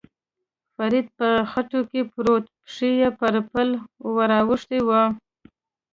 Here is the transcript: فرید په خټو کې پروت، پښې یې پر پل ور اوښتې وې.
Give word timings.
فرید 0.75 1.07
په 1.17 1.27
خټو 1.51 1.79
کې 1.89 2.01
پروت، 2.11 2.45
پښې 2.63 2.89
یې 2.99 3.09
پر 3.19 3.35
پل 3.51 3.69
ور 4.15 4.31
اوښتې 4.39 4.79
وې. 4.87 5.03